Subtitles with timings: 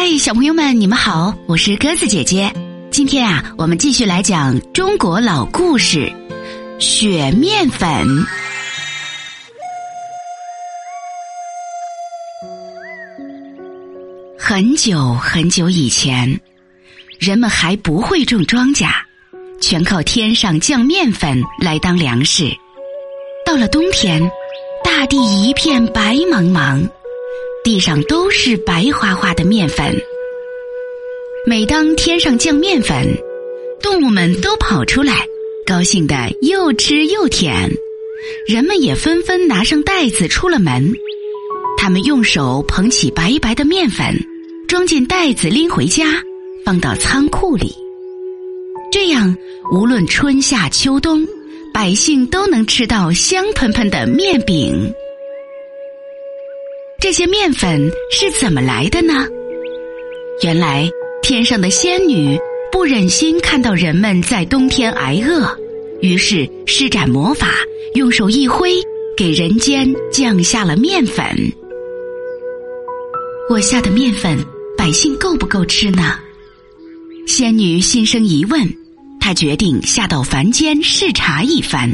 [0.00, 2.48] 嗨，小朋友们，你们好，我是鸽子姐姐。
[2.88, 6.08] 今天啊，我们继续来讲中国老故事
[6.80, 7.88] 《雪面粉》。
[14.38, 16.40] 很久很久以前，
[17.18, 18.88] 人们还不会种庄稼，
[19.60, 22.48] 全靠天上降面粉来当粮食。
[23.44, 24.22] 到了冬天，
[24.84, 26.88] 大地一片白茫茫。
[27.68, 29.94] 地上都是白花花的面粉。
[31.44, 33.06] 每当天上降面粉，
[33.82, 35.26] 动物们都跑出来，
[35.66, 37.70] 高兴的又吃又舔。
[38.46, 40.94] 人们也纷纷拿上袋子出了门。
[41.76, 44.18] 他们用手捧起白白的面粉，
[44.66, 46.24] 装进袋子拎回家，
[46.64, 47.70] 放到仓库里。
[48.90, 49.36] 这样，
[49.70, 51.28] 无论春夏秋冬，
[51.74, 54.90] 百姓都能吃到香喷喷的面饼。
[57.08, 59.26] 这些面粉是怎么来的呢？
[60.42, 60.86] 原来
[61.22, 62.38] 天上的仙女
[62.70, 65.48] 不忍心看到人们在冬天挨饿，
[66.02, 67.54] 于是施展魔法，
[67.94, 68.72] 用手一挥，
[69.16, 71.24] 给人间降下了面粉。
[73.48, 74.36] 我下的面粉，
[74.76, 76.14] 百姓够不够吃呢？
[77.26, 78.70] 仙女心生疑问，
[79.18, 81.90] 她决定下到凡间视察一番。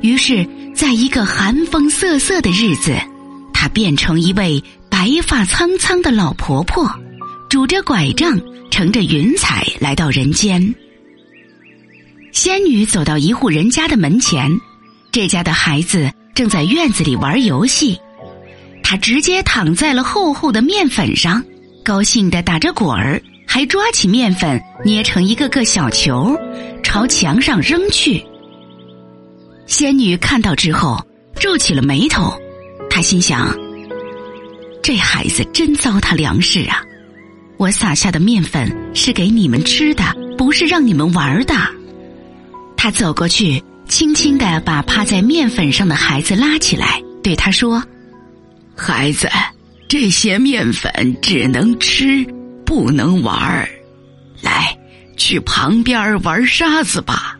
[0.00, 2.94] 于是，在一个寒风瑟瑟的日子。
[3.62, 4.60] 她变成一位
[4.90, 6.84] 白发苍苍的老婆婆，
[7.48, 8.36] 拄着拐杖，
[8.72, 10.74] 乘着云彩来到人间。
[12.32, 14.50] 仙女走到一户人家的门前，
[15.12, 17.96] 这家的孩子正在院子里玩游戏，
[18.82, 21.40] 她直接躺在了厚厚的面粉上，
[21.84, 26.36] 高兴的打着滚儿，还抓起面粉捏成一个个小球，
[26.82, 28.20] 朝墙上扔去。
[29.68, 31.00] 仙女看到之后，
[31.38, 32.36] 皱起了眉头。
[33.02, 33.54] 心想
[34.82, 36.82] ：“这孩子真糟蹋粮食啊！
[37.58, 40.04] 我撒下的面粉是给你们吃的，
[40.38, 41.54] 不是让你们玩的。”
[42.76, 47.82] 他走过去，轻轻的把趴在面粉上的孩子拉起来，对他说
[48.74, 49.28] ：“孩子，
[49.88, 52.24] 这些面粉只能吃，
[52.64, 53.68] 不能玩儿。
[54.40, 54.76] 来，
[55.16, 57.38] 去旁边玩沙子吧。”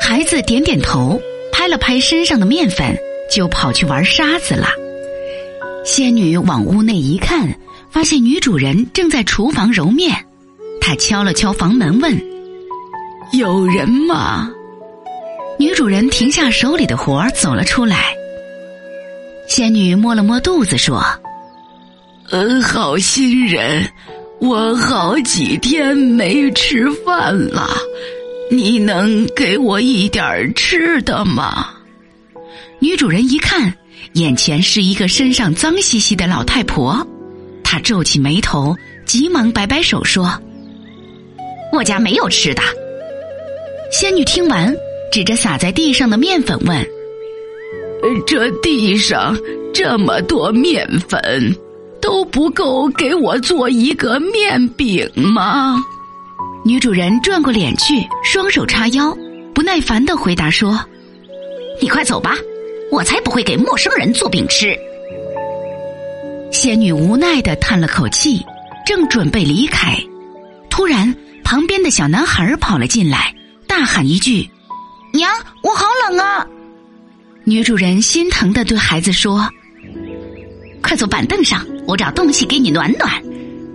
[0.00, 1.20] 孩子点点头，
[1.52, 2.96] 拍了拍身上的面粉。
[3.30, 4.68] 就跑去玩沙子了。
[5.84, 7.48] 仙女往屋内一看，
[7.90, 10.14] 发现女主人正在厨房揉面。
[10.80, 12.18] 她敲了敲房门，问
[13.32, 14.50] ：“有人吗？”
[15.58, 18.14] 女主人停下手里的活儿，走了出来。
[19.48, 21.02] 仙女摸了摸肚子，说
[22.30, 23.82] ：“呃，好心人，
[24.40, 27.70] 我好几天没吃饭了，
[28.50, 31.70] 你能给我一点吃的吗？”
[32.80, 33.74] 女主人一看，
[34.12, 37.06] 眼前是一个身上脏兮兮的老太婆，
[37.64, 38.74] 她皱起眉头，
[39.04, 40.32] 急忙摆摆手说
[41.72, 42.62] ：“我家没有吃的。”
[43.90, 44.72] 仙女听完，
[45.10, 46.86] 指着洒在地上的面粉问
[48.26, 49.36] ：“这地上
[49.74, 51.56] 这么多面粉，
[52.00, 55.82] 都不够给我做一个面饼吗？”
[56.64, 59.16] 女主人转过脸去，双手叉腰，
[59.52, 60.78] 不耐烦的回答说
[61.82, 62.36] ：“你快走吧。”
[62.90, 64.76] 我才不会给陌生人做饼吃。
[66.50, 68.44] 仙女无奈的叹了口气，
[68.86, 69.96] 正准备离开，
[70.70, 73.34] 突然旁边的小男孩跑了进来，
[73.66, 74.48] 大喊一句
[75.12, 75.30] ：“娘，
[75.62, 76.46] 我好冷啊！”
[77.44, 79.46] 女主人心疼的对孩子说
[80.82, 83.10] ：“快坐板凳上，我找东西给你暖暖。”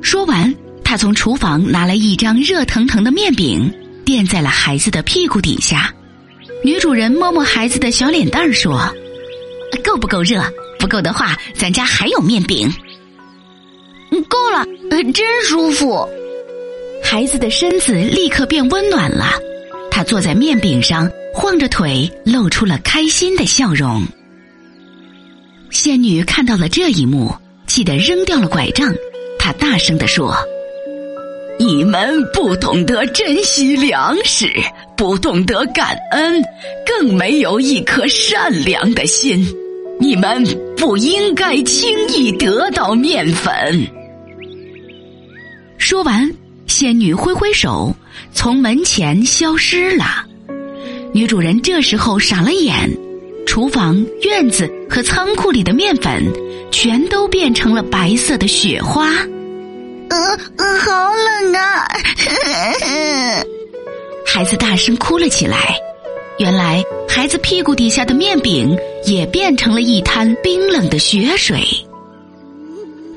[0.00, 0.52] 说完，
[0.82, 3.72] 她从厨房拿来一张热腾腾的面饼，
[4.04, 5.92] 垫在了孩子的屁股底下。
[6.64, 8.92] 女主人摸摸孩子的小脸蛋儿说。
[9.78, 10.42] 够不够热？
[10.78, 12.70] 不够的话，咱家还有面饼。
[14.28, 16.08] 够了，呃真舒服。
[17.02, 19.32] 孩子的身子立刻变温暖了，
[19.90, 24.02] 他坐在面饼上，晃着腿，露出了开心的笑容。
[25.70, 27.34] 仙女看到了这一幕，
[27.66, 28.94] 气得扔掉了拐杖。
[29.38, 30.36] 她大声地说
[31.58, 34.46] ：“你们不懂得珍惜粮食，
[34.96, 36.42] 不懂得感恩，
[36.86, 39.46] 更没有一颗善良的心。”
[40.02, 40.44] 你们
[40.76, 43.86] 不应该轻易得到面粉。
[45.78, 46.28] 说完，
[46.66, 47.94] 仙女挥挥手，
[48.32, 50.26] 从门前消失了。
[51.14, 52.74] 女主人这时候傻了眼，
[53.46, 56.20] 厨房、院子和仓库里的面粉
[56.72, 59.08] 全都变成了白色的雪花。
[60.10, 61.86] 呃呃，好冷啊！
[64.26, 65.76] 孩子大声哭了起来。
[66.42, 71.62] 原来，孩子屁股底下的面饼也变成了一滩冰冷的雪水。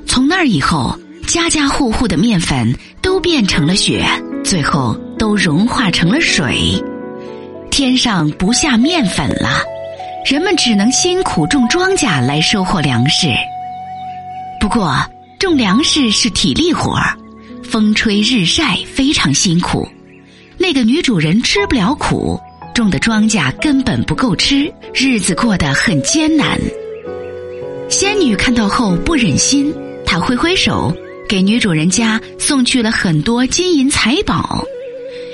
[0.06, 0.96] 从那以后，
[1.26, 4.06] 家家户户的面粉都变成了雪，
[4.44, 6.80] 最后都融化成了水。
[7.72, 9.64] 天上不下面粉了，
[10.24, 13.30] 人们只能辛苦种庄稼来收获粮食。
[14.62, 14.96] 不过，
[15.40, 17.18] 种粮食是体力活儿，
[17.64, 19.84] 风吹日晒，非常辛苦。
[20.60, 22.40] 那个女主人吃不了苦，
[22.76, 26.60] 种的庄稼根本不够吃，日子过得很艰难。
[27.88, 29.74] 仙女看到后不忍心，
[30.06, 30.94] 她挥挥手，
[31.30, 34.62] 给女主人家送去了很多金银财宝。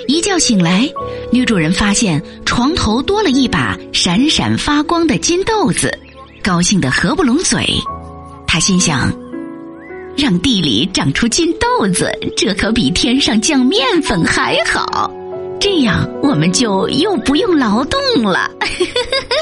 [0.08, 0.88] 一觉醒来，
[1.32, 5.92] 女主人发现床头多了一把闪闪发光的金豆子，
[6.44, 7.66] 高兴得合不拢嘴。
[8.46, 9.12] 她心想：
[10.16, 15.12] 让地里长出金豆子，这可比天上降面粉还好。
[15.62, 18.50] 这样我们就又不用劳动了。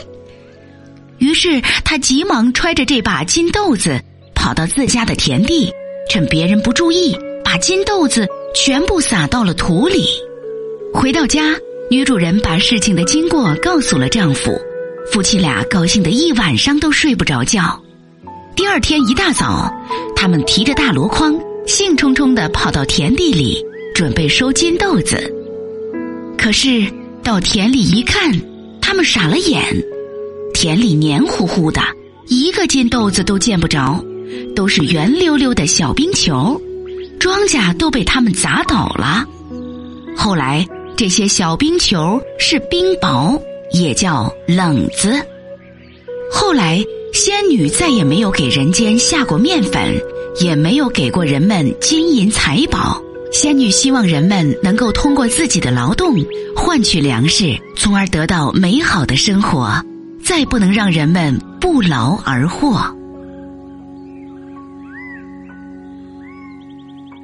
[1.18, 4.00] 于是她急忙揣着这把金豆子，
[4.36, 5.71] 跑到自家的田地，
[6.10, 10.06] 趁别人不注意，把金豆子全部撒到了土里。
[10.94, 11.56] 回到家，
[11.89, 14.60] 女主人把事情的经过告诉了丈夫，
[15.12, 17.62] 夫妻俩高兴的一晚上都睡不着觉。
[18.57, 19.74] 第二天一大早，
[20.18, 25.33] 他们提着大箩筐，兴冲冲的跑到田地里，准备收金豆子。
[26.41, 26.88] 可是
[27.21, 28.31] 到田里一看，
[28.81, 29.62] 他们傻了眼，
[30.53, 31.81] 田里黏糊糊的，
[32.27, 34.01] 一个金豆子都见不着，
[34.56, 36.59] 都是圆溜溜的小冰球，
[37.19, 39.25] 庄稼都被他们砸倒了。
[40.15, 40.65] 后来。
[40.97, 45.18] 这些小冰球是冰雹，也叫冷子。
[46.30, 46.83] 后来，
[47.13, 49.97] 仙女再也没有给人间下过面粉，
[50.42, 53.01] 也没有给过人们金银财宝。
[53.31, 56.16] 仙女希望人们能够通过自己的劳动
[56.56, 59.81] 换取粮食，从而得到美好的生活，
[60.24, 62.72] 再不能让人们不劳而获。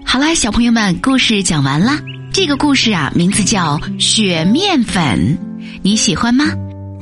[0.06, 2.00] 好啦，小朋友们，故事讲完了。
[2.31, 5.38] 这个故事啊，名字叫《雪面粉》，
[5.81, 6.46] 你喜欢吗？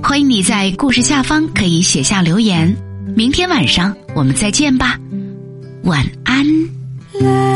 [0.02, 2.76] 欢迎你在故事下方可以写下留言。
[3.16, 4.98] 明天晚上我们再见吧，
[5.84, 7.53] 晚安。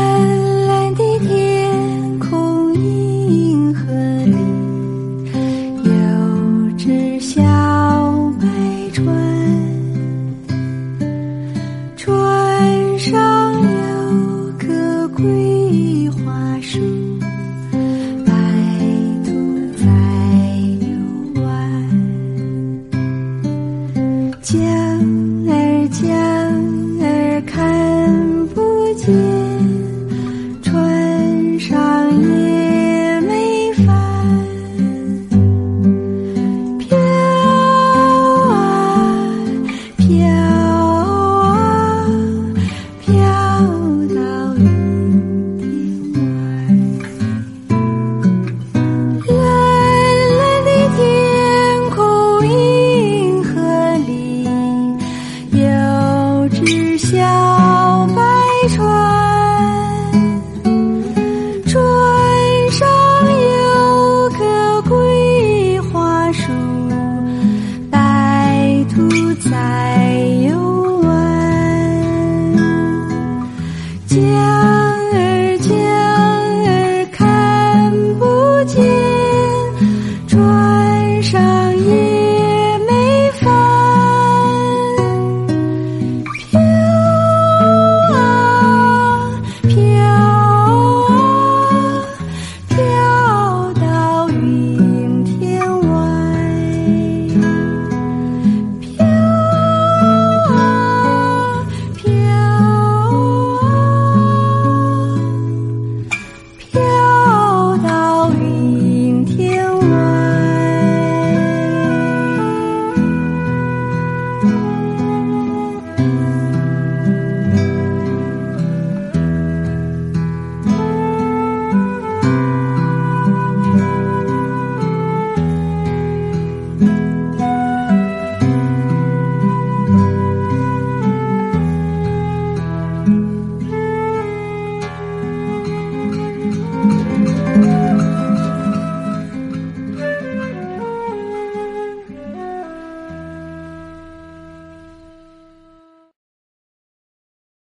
[56.98, 57.57] 下。